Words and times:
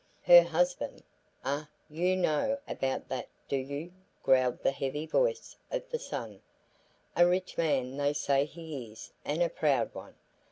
"Her 0.23 0.41
husband? 0.41 1.03
ah, 1.45 1.69
you 1.87 2.15
know 2.17 2.57
about 2.67 3.07
that 3.09 3.27
do 3.47 3.55
you?" 3.55 3.93
growled 4.23 4.63
the 4.63 4.71
heavy 4.71 5.05
voice 5.05 5.55
of 5.69 5.87
the 5.91 5.99
son. 5.99 6.41
"A 7.15 7.27
rich 7.27 7.55
man 7.55 7.97
they 7.97 8.13
say 8.13 8.45
he 8.45 8.91
is 8.91 9.11
and 9.23 9.43
a 9.43 9.47
proud 9.49 9.93
one. 9.93 10.15